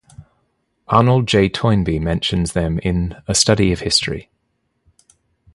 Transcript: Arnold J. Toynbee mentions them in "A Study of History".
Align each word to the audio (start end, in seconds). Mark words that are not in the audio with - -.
Arnold 0.87 1.27
J. 1.27 1.47
Toynbee 1.47 1.99
mentions 1.99 2.53
them 2.53 2.79
in 2.79 3.21
"A 3.27 3.35
Study 3.35 3.71
of 3.71 3.81
History". 3.81 4.31